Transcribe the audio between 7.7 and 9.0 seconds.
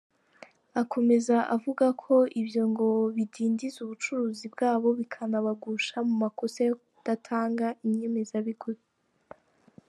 inyemezabwishyu.